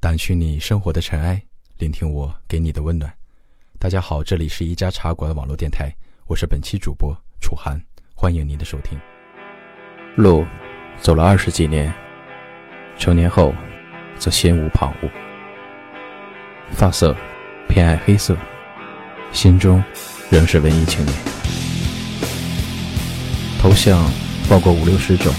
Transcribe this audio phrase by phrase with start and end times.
[0.00, 1.42] 掸去你生活的尘埃，
[1.76, 3.12] 聆听我给你的温暖。
[3.80, 5.92] 大家好，这里是一家茶馆网络电台，
[6.26, 7.80] 我是本期主播楚涵，
[8.14, 8.96] 欢迎您的收听。
[10.14, 10.46] 路
[11.00, 11.92] 走了二十几年，
[12.96, 13.52] 成年后
[14.18, 15.10] 则心无旁骛。
[16.70, 17.16] 发色
[17.68, 18.36] 偏爱黑色，
[19.32, 19.82] 心中
[20.30, 21.18] 仍是文艺青年。
[23.60, 24.08] 头像
[24.48, 25.34] 换过五六十种，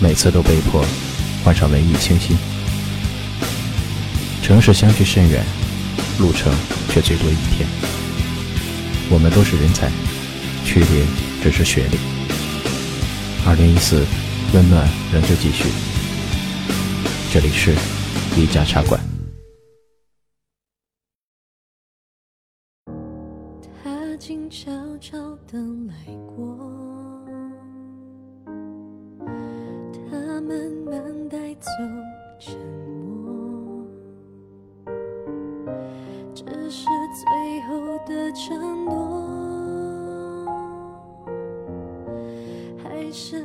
[0.00, 0.84] 每次都被迫
[1.42, 2.38] 换上文艺清新。
[4.44, 5.42] 城市相距甚远，
[6.18, 6.52] 路程
[6.90, 7.66] 却最多一天。
[9.08, 9.88] 我们都是人才，
[10.66, 11.02] 区别
[11.42, 11.96] 只是学历。
[13.46, 14.04] 二零一四，
[14.52, 15.64] 温暖仍旧继续。
[17.32, 17.74] 这里是
[18.36, 19.13] 一家茶馆。
[36.70, 40.48] 是最后的承诺，
[42.82, 43.43] 还是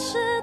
[0.00, 0.39] 是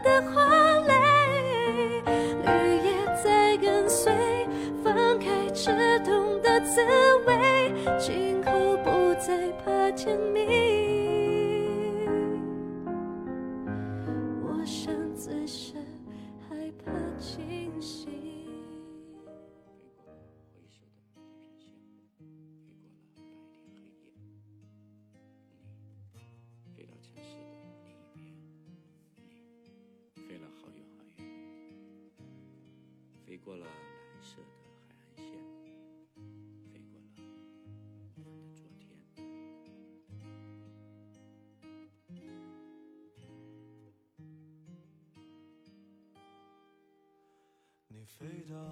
[33.37, 33.69] 飞过了蓝
[34.23, 34.47] 色的
[34.87, 35.37] 海岸线，
[36.73, 38.97] 飞过了昨天。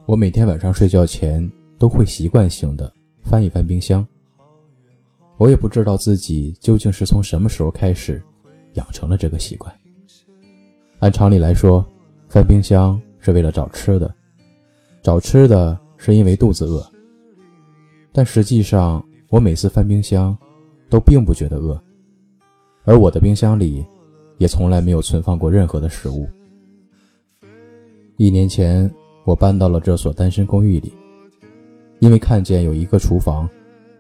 [0.08, 4.04] 我每天晚上睡觉前都会习惯性的翻一翻冰箱。
[5.38, 8.20] 我也不知道自己究竟是从什么时候开始
[8.74, 9.72] 养成了这个习惯。
[11.00, 11.88] 按常理来说，
[12.28, 14.16] 翻冰箱是为了找吃的，
[15.06, 16.84] 找吃的是因为肚子饿。
[18.12, 20.36] 但实际上，我每次翻冰箱
[20.90, 21.80] 都并不觉得饿，
[22.86, 23.86] 而我的冰箱里
[24.40, 26.28] 也从来没有存放过任何的食物。
[28.18, 28.92] 一年前，
[29.26, 30.92] 我搬到了这所单身公寓里，
[32.00, 33.48] 因为看见有一个厨房，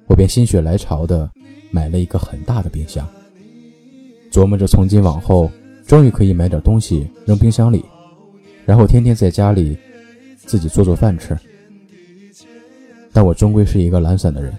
[0.08, 1.30] 我便心血来潮的
[1.70, 3.08] 买了一个很大的冰箱，
[4.32, 5.52] 琢磨着从今往后
[5.86, 7.86] 终于可以买点东西扔冰箱里，
[8.66, 9.78] 然后天天在家里
[10.46, 11.38] 自己做做饭吃。
[13.12, 14.54] 但我终归是一个懒散的人，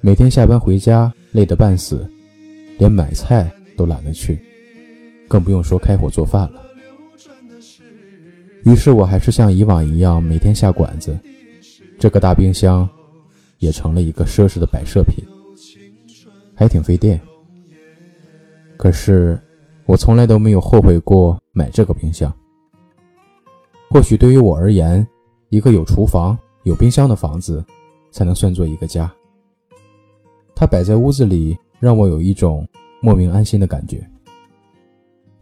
[0.00, 2.08] 每天下班回家累得半死，
[2.78, 4.38] 连买菜都懒得去，
[5.26, 6.62] 更不用说开火做饭了。
[8.64, 11.18] 于是我还是像以往一样每天下馆子，
[11.98, 12.88] 这个大冰箱
[13.58, 15.24] 也成了一个奢侈的摆设品，
[16.54, 17.20] 还挺费电。
[18.76, 19.38] 可是
[19.86, 22.32] 我从来都没有后悔过买这个冰箱。
[23.92, 25.04] 或许对于我而言，
[25.48, 27.62] 一个有厨房、有冰箱的房子
[28.12, 29.12] 才能算作一个家。
[30.54, 32.64] 它摆在屋子里，让我有一种
[33.00, 34.08] 莫名安心的感觉。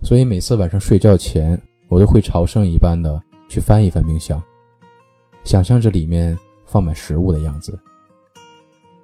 [0.00, 4.42] 所以每次晚上睡觉前，我都会朝圣一般的去翻一翻冰箱，
[5.44, 7.78] 想象着里面放满食物的样子。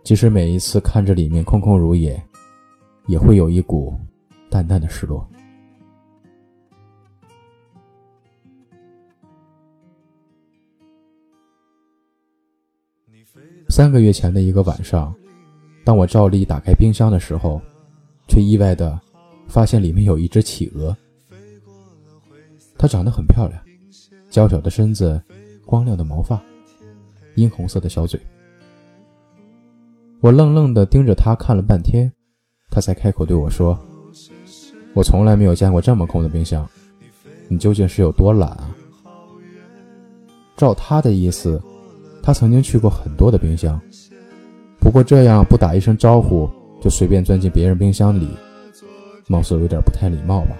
[0.02, 2.18] 即使每一次看着里面空空如也，
[3.08, 3.94] 也会有一股
[4.48, 5.28] 淡淡的失落。
[13.68, 15.14] 三个月前的一个晚上，
[15.84, 17.60] 当我照例打开冰箱的时候，
[18.28, 18.98] 却意外的
[19.48, 20.96] 发现里面有一只企鹅。
[22.76, 23.60] 它长得很漂亮，
[24.30, 25.20] 娇小的身子
[25.64, 26.40] 光亮的毛发，
[27.34, 28.20] 殷红色的小嘴。
[30.20, 32.10] 我愣愣地盯着他看了半天，
[32.70, 33.78] 他才开口对我说
[34.94, 36.68] ：“我从来没有见过这么空的冰箱，
[37.48, 38.74] 你究竟是有多懒啊？”
[40.56, 41.60] 照他的意思，
[42.26, 43.78] 他曾经去过很多的冰箱，
[44.80, 46.48] 不过这样不打一声招呼
[46.80, 48.26] 就随便钻进别人冰箱里，
[49.28, 50.56] 貌似有点不太礼貌吧。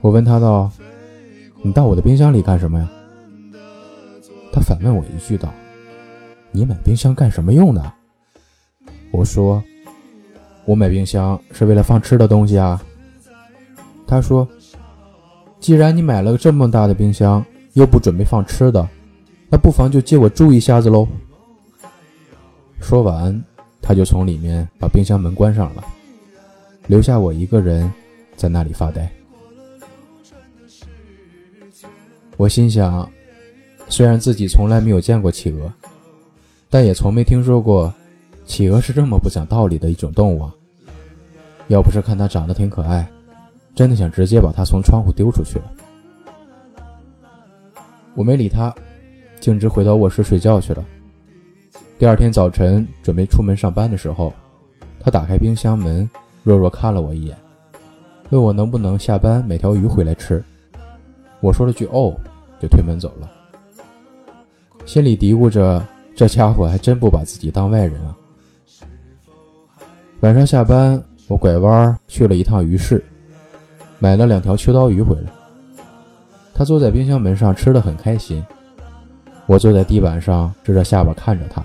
[0.00, 0.68] 我问他道
[1.62, 2.90] ：“你到我的冰箱里干什么呀？”
[4.52, 5.48] 他反问我一句道
[6.50, 7.92] ：“你买冰箱干什么用的？”
[9.12, 9.62] 我说
[10.66, 12.82] ：“我买冰箱是为了放吃的东西啊。”
[14.08, 14.46] 他说
[15.60, 17.44] ：“既然你买了个这么大的冰箱，
[17.74, 18.88] 又不准备放吃的，
[19.48, 21.06] 那不妨就借我住一下子喽。”
[22.80, 23.44] 说完，
[23.80, 25.84] 他就从里面把冰箱门关上了，
[26.86, 27.92] 留下我一个人
[28.36, 29.10] 在那里发呆。
[32.36, 33.08] 我心想。
[33.90, 35.72] 虽然自己从来没有见过企鹅，
[36.68, 37.90] 但也从没听说过
[38.44, 40.54] 企鹅是这么不讲道理的一种动物啊。
[41.68, 43.10] 要不是看它长得挺可爱，
[43.74, 45.72] 真的想直接把它从窗户丢出去了。
[48.14, 48.74] 我没理他，
[49.40, 50.84] 径直回到卧室睡觉去了。
[51.98, 54.32] 第二天早晨准备出门上班的时候，
[55.00, 56.08] 他打开冰箱门，
[56.42, 57.36] 弱弱看了我一眼，
[58.30, 60.42] 问我能不能下班买条鱼回来吃。
[61.40, 62.14] 我说了句“哦”，
[62.60, 63.30] 就推门走了。
[64.86, 65.84] 心里嘀咕着
[66.16, 68.16] ：“这家伙还真不把自己当外人啊。”
[70.20, 73.04] 晚上下班，我拐弯去了一趟鱼市，
[73.98, 75.30] 买了两条秋刀鱼回来。
[76.54, 78.44] 他坐在冰箱门上吃得很开心，
[79.48, 81.64] 我坐在地板上支着下巴看着他，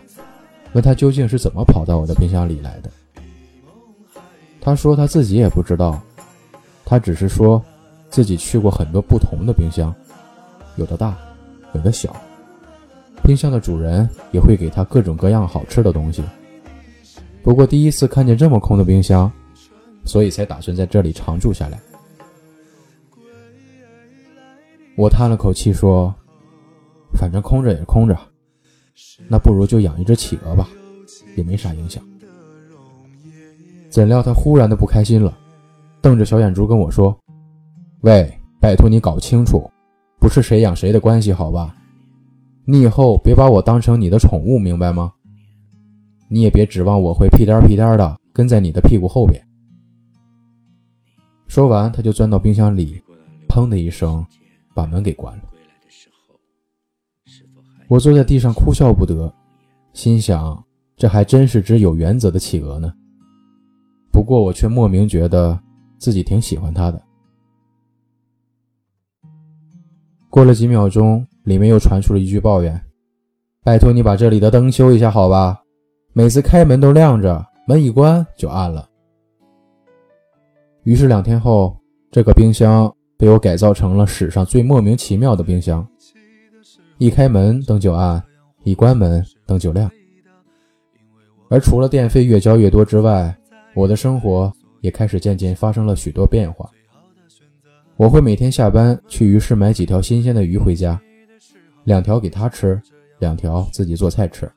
[0.71, 2.89] 问他究竟是怎么跑到我的冰箱里来的。
[4.61, 6.01] 他说他自己也不知道，
[6.85, 7.61] 他只是说
[8.09, 9.93] 自己去过很多不同的冰箱，
[10.77, 11.13] 有的大，
[11.73, 12.15] 有的小。
[13.21, 16.23] 冰箱的主人也会给他各种各样好吃的东西。
[17.43, 19.29] 不过第一次看见这么空的冰箱，
[20.05, 21.77] 所以才打算在这里常住下来。
[24.95, 26.15] 我叹了口气说
[27.15, 28.17] ：“反正空着也是空着，
[29.27, 30.67] 那不如就养一只企鹅吧，
[31.35, 32.03] 也没啥影响。”
[33.89, 35.37] 怎料他忽然的不开心了，
[36.01, 37.15] 瞪着小眼珠跟我说
[38.01, 39.69] ：“喂，拜托你搞清楚，
[40.19, 41.75] 不是谁养谁的关系，好吧？”
[42.65, 45.11] 你以后别把我当成你的宠物，明白吗？
[46.29, 49.39] 你也别指望我会屁颠屁颠的跟在你的屁股后边。
[51.47, 52.99] 说完，他就钻到冰箱里，
[53.47, 54.25] 砰的一声
[54.73, 55.43] 把门给关了。
[57.87, 59.33] 我坐在地上哭笑不得，
[59.93, 60.63] 心想
[60.95, 62.93] 这还真是只有原则的企鹅呢。
[64.11, 65.59] 不过我却莫名觉得
[65.97, 67.01] 自己挺喜欢它的。
[70.29, 71.25] 过了几秒钟。
[71.43, 72.81] 里面又传出了一句抱怨
[73.65, 75.61] ：“拜托你把这里的灯修一下，好吧？
[76.13, 78.87] 每次开门都亮着，门一关就暗了。”
[80.83, 81.75] 于是两天后，
[82.09, 85.85] 这个冰箱被我改造成了史上最莫名其妙的冰箱：
[87.03, 88.23] 一开门灯就暗，
[88.63, 89.91] 一关门灯就亮。
[91.49, 93.37] 而除了电费越交越多之外，
[93.73, 96.71] 我的生活也开始渐渐发生了许多变化。
[97.97, 100.97] 我会每天下班去鱼市买几条新鲜的鱼回家。
[101.83, 102.81] 两条给他吃，
[103.19, 104.49] 两条自己做菜吃。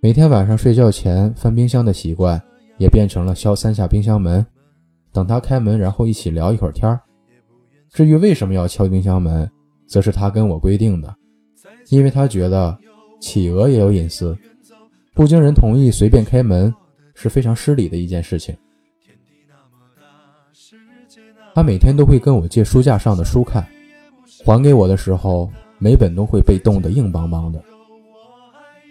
[0.00, 2.42] 每天晚上睡觉前翻冰箱的习惯，
[2.78, 4.46] 也变成了敲三下冰箱门，
[5.12, 6.98] 等他开门，然后一起聊一会儿天儿。
[7.90, 9.46] 至于为什么要敲冰箱门，
[9.86, 11.14] 则是他跟我规定的，
[11.88, 12.76] 因为他觉得
[13.20, 14.36] 企鹅也有隐私，
[15.14, 16.74] 不经人同意随便开门
[17.14, 18.56] 是非常失礼的一件事情。
[21.54, 23.66] 他每天都会跟我借书架上的书看，
[24.44, 25.50] 还给我的时候。
[25.76, 27.62] 每本都会被冻得硬邦邦的，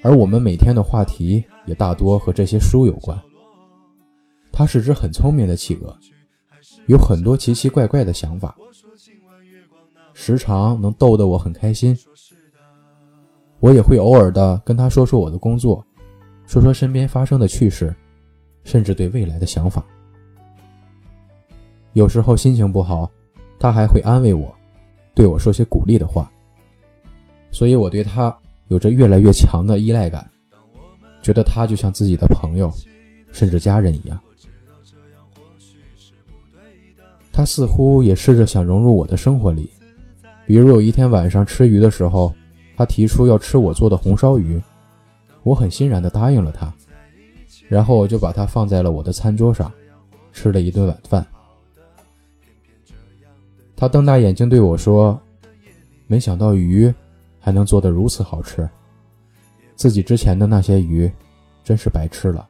[0.03, 3.19] 而我们每天的话题也大多和这些书有关。
[4.51, 5.97] 它是只很聪明的企鹅，
[6.87, 8.55] 有很多奇奇怪怪的想法，
[10.13, 11.97] 时常能逗得我很开心。
[13.63, 15.81] 我也会偶尔的跟他说说我的工作，
[16.45, 17.95] 说说身边发生的趣事，
[18.65, 19.81] 甚至对未来的想法。
[21.93, 23.09] 有时候心情不好，
[23.57, 24.53] 他还会安慰我，
[25.15, 26.29] 对我说些鼓励的话。
[27.51, 30.29] 所以我对他有着越来越强的依赖感，
[31.21, 32.69] 觉得他就像自己的朋友，
[33.31, 34.19] 甚至家人一样。
[37.31, 39.69] 他似乎也试着想融入我的生活里，
[40.45, 42.35] 比如有一天晚上吃鱼的时候，
[42.75, 44.61] 他提出要吃我做的红烧鱼，
[45.43, 46.73] 我很欣然地答应了他，
[47.67, 49.71] 然后我就把它放在了我的餐桌上，
[50.31, 51.25] 吃了一顿晚饭。
[53.75, 55.19] 他瞪大眼睛对我说。
[56.05, 56.93] 没想到鱼
[57.39, 58.69] 还能做得如此好吃，
[59.75, 61.11] 自己之前的那些鱼
[61.63, 62.47] 真是白吃了。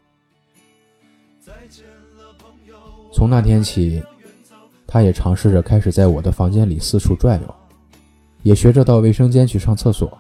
[3.14, 4.04] 从那天起，
[4.86, 7.56] 他也尝试着开始在我的房间里四处转悠，
[8.44, 10.16] 也学着到卫生间去上厕所。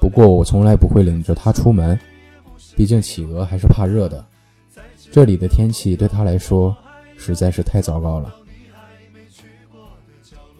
[0.00, 1.98] 不过我从来不会领着他出门，
[2.74, 4.24] 毕竟企鹅还是怕热的。
[5.12, 6.76] 这里的天气对他来说
[7.16, 8.34] 实在是太糟糕了。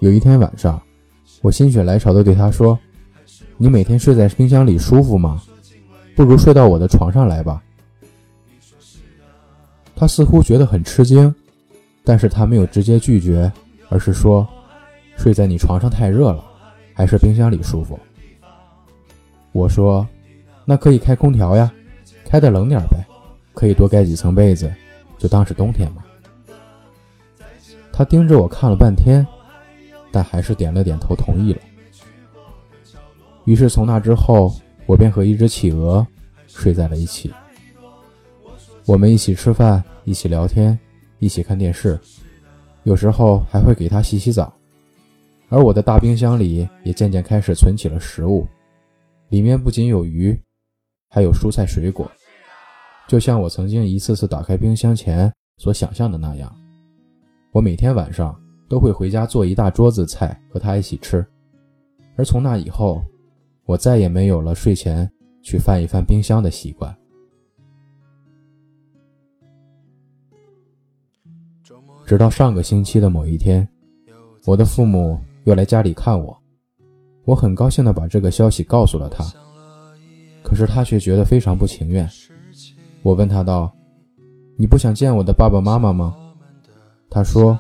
[0.00, 0.81] 有一天晚上，
[1.43, 2.78] 我心血来潮地对他说
[3.57, 5.43] ：“你每天睡在冰箱里舒服吗？
[6.14, 7.62] 不如睡到我的床上来吧。”
[9.95, 11.35] 他似乎觉得很吃惊，
[12.05, 13.50] 但是他没有直接拒绝，
[13.88, 14.47] 而是说
[15.17, 16.45] ：“睡在你床上太热了，
[16.95, 17.99] 还是冰箱里舒服。”
[19.53, 20.07] 我说
[20.65, 21.73] ：“那可以开空调呀，
[22.25, 22.99] 开的冷点呗，
[23.55, 24.73] 可以多盖几层被子，
[25.19, 26.05] 就当是冬天嘛。”
[27.93, 29.27] 他盯着我看了半天。
[30.13, 31.61] 但还是点了点头，同意了。
[33.45, 34.55] 于是从那之后，
[34.87, 36.07] 我便和一只企鹅
[36.47, 37.31] 睡在了一起。
[38.87, 40.79] 我们一起吃饭，一起聊天，
[41.19, 42.01] 一起看电视，
[42.85, 44.56] 有时候还会给它洗洗澡。
[45.49, 48.47] 而我的大冰箱里也渐渐开始存起了食物，
[49.29, 50.38] 里面不仅有鱼，
[51.09, 52.11] 还有蔬菜水果，
[53.09, 56.55] 就像我曾经一次次打开冰箱前所想象的那样。
[57.53, 58.38] 我每天晚上。
[58.69, 61.25] 都会回家做一大桌子菜和他一起吃，
[62.17, 63.00] 而从那以后，
[63.65, 65.09] 我再也没有了睡前
[65.41, 66.93] 去翻一翻冰箱的习惯。
[72.05, 73.69] 直到上个星期的某一天，
[74.47, 76.37] 我的父母又来家里看我，
[77.25, 79.25] 我很高兴地把这个消息告诉了他，
[80.43, 82.09] 可是他却觉得非常不情愿。
[83.03, 83.73] 我问他道
[84.59, 86.15] ：“你不想见我的爸爸妈妈吗？”
[87.11, 87.59] 他说。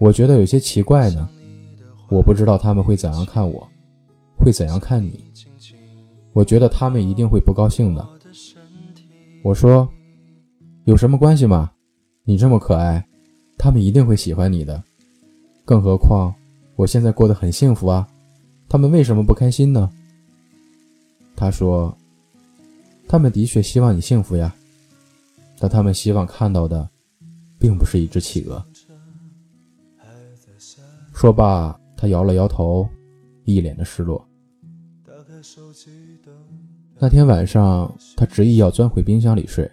[0.00, 1.28] 我觉得有些奇怪呢，
[2.08, 3.68] 我不知道他们会怎样看我，
[4.38, 5.24] 会怎样看你。
[6.32, 8.08] 我觉得他们一定会不高兴的。
[9.42, 9.88] 我说，
[10.84, 11.72] 有什么关系吗？
[12.22, 13.04] 你这么可爱，
[13.58, 14.80] 他们一定会喜欢你的。
[15.64, 16.32] 更何况
[16.78, 18.06] 我现在过得很幸福啊，
[18.68, 19.90] 他们为什么不开心呢？
[21.34, 21.92] 他说，
[23.08, 24.54] 他们的确希望你幸福呀，
[25.58, 26.88] 但他们希望看到的，
[27.58, 28.64] 并不是一只企鹅。
[31.12, 32.88] 说罢，他摇了摇头，
[33.44, 34.24] 一脸的失落。
[36.96, 39.68] 那天晚上，他执意要钻回冰箱里睡。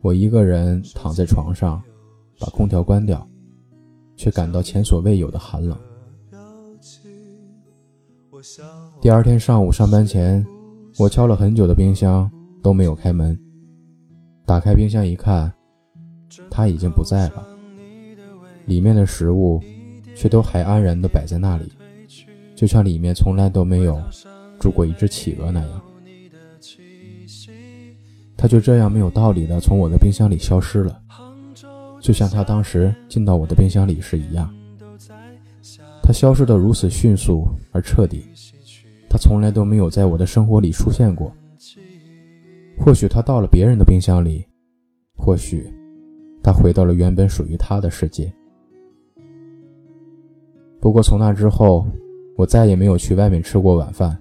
[0.00, 1.82] 我一个人躺在床上，
[2.38, 3.28] 把空调关掉，
[4.18, 5.78] 却感到前所未有的寒冷。
[9.00, 10.46] 第二天上午上班前，
[10.98, 12.30] 我敲了很久的冰箱
[12.62, 13.34] 都没有开门。
[14.44, 15.50] 打开冰箱一看，
[16.50, 17.46] 他已经不在了，
[18.66, 19.62] 里面的食物。
[20.16, 21.70] 却都还安然地摆在那里，
[22.56, 24.02] 就像里面从来都没有
[24.58, 25.80] 住过一只企鹅那样。
[28.36, 31.00] 它就这样没有道理地从我的冰箱里消失了，
[32.00, 34.52] 就像他当时进到我的冰箱里时一样。
[36.02, 38.24] 他消失得如此迅速而彻底，
[39.10, 41.32] 他从来都没有在我的生活里出现过。
[42.78, 44.46] 或许他到了别人的冰箱里，
[45.16, 45.70] 或许
[46.42, 48.32] 他回到了原本属于他的世界。
[50.80, 51.86] 不过从那之后，
[52.36, 54.16] 我再也没有去外面吃过晚饭。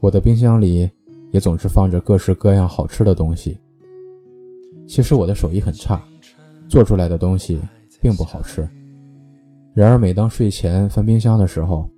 [0.00, 0.90] 我的冰箱里
[1.30, 3.56] 也总是放着各式各样好吃的东西。
[4.86, 6.02] 其实我的手艺很差，
[6.70, 7.60] 做出来的东西
[8.00, 8.66] 并不好吃。
[9.74, 11.90] 然而每当睡前翻冰箱的时候，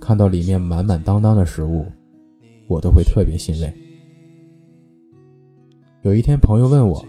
[0.00, 1.84] 看到里面满满当当的食物，
[2.66, 3.72] 我都会特别欣慰。
[6.00, 7.04] 有一天，朋友问我：“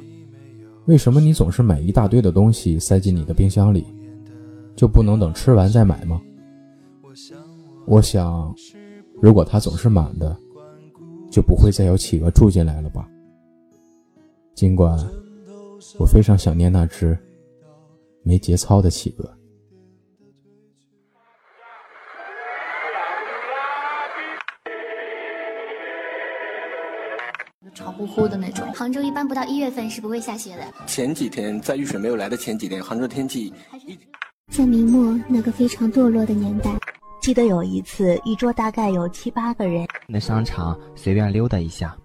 [0.85, 3.85] 为什么你总是买一大堆的东西塞进你的冰箱里？”
[4.75, 6.21] 就不能等吃完再买吗？
[7.87, 8.53] 我想，
[9.21, 10.37] 如果它总是满的，
[11.31, 13.09] 就不会再有企鹅住进来了吧。
[14.53, 14.97] 尽管
[15.99, 17.17] 我非常想念那只
[18.23, 19.37] 没节操的企鹅。
[27.75, 28.67] 潮乎乎的那种。
[28.73, 30.63] 杭州一般不到一月份是不会下雪的。
[30.87, 33.53] 前几天在雨水没有来的前几天，杭州天气一。
[34.51, 36.71] 在明末那个非常堕落的年代，
[37.21, 41.95] 记得有一次，一桌大概有七八个人，那商场随便溜达一下，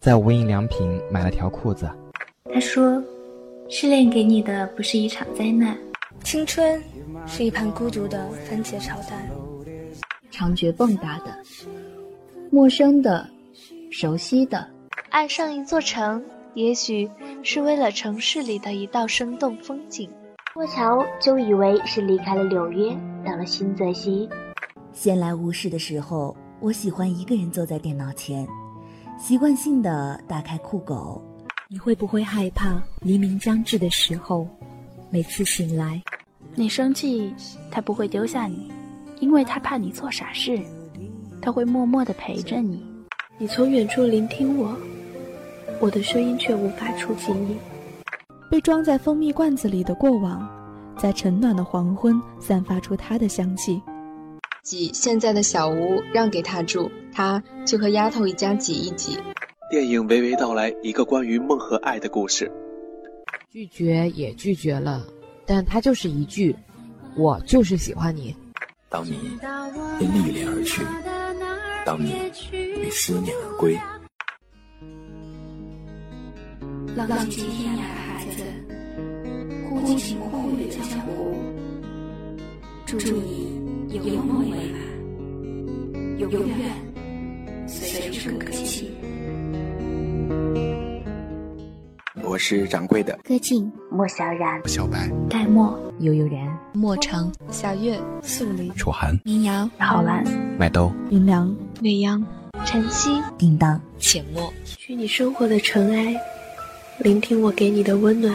[0.00, 1.88] 在无印良品买了条裤子。
[2.52, 3.02] 他说
[3.74, 5.74] ：“失恋给你的不是一场灾难，
[6.22, 6.78] 青春
[7.26, 9.26] 是一盘孤独的番茄炒蛋。”
[10.30, 11.38] 长觉蹦跶的，
[12.50, 13.26] 陌生的，
[13.90, 14.68] 熟悉的，
[15.08, 17.10] 爱上一座城，也许
[17.42, 20.10] 是为了城市里的一道生动风景。
[20.52, 24.28] 过桥就以为是离开了纽约，到了新泽西。
[24.92, 28.46] 闲来无事的时候，我喜欢一个人坐在电脑前，
[29.18, 31.22] 习惯性的打开酷狗。
[31.72, 34.46] 你会不会害怕黎明将至的时候，
[35.08, 36.02] 每次醒来，
[36.54, 37.34] 你生气，
[37.70, 38.70] 他不会丢下你，
[39.20, 40.60] 因为他怕你做傻事，
[41.40, 42.84] 他会默默的陪着你。
[43.38, 44.76] 你从远处聆听我，
[45.80, 47.56] 我的声音却无法触及你。
[48.50, 50.46] 被装在蜂蜜罐子里的过往，
[50.98, 53.80] 在晨暖的黄昏散发出它的香气。
[54.62, 59.18] 挤现在的小屋让给他住，他就和丫头一家挤一挤。
[59.72, 62.52] 电影娓娓道来一个关于梦和爱的故事。
[63.50, 65.02] 拒绝也拒绝了，
[65.46, 66.54] 但他就是一句
[67.16, 68.36] ：“我就是喜欢你。”
[68.90, 69.12] 当你
[69.98, 70.82] 因历练而去，
[71.86, 72.12] 当你
[72.52, 73.74] 为思念而归。
[76.94, 78.42] 浪迹天涯的孩子，
[79.70, 81.34] 忽晴忽雨的江湖。
[82.84, 88.84] 祝你有梦为马，永远随处可栖。
[92.32, 100.24] 我是掌柜的歌静、莫小冉、小白、戴墨、悠悠然、莫城、小月、素林、楚寒、民谣、浩兰、
[100.58, 102.24] 麦兜、云良、未央、
[102.64, 106.16] 晨曦、叮当、浅墨，去你生活的尘埃，
[107.00, 108.34] 聆听我给你的温暖。